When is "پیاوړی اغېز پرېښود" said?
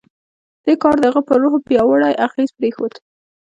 1.67-2.93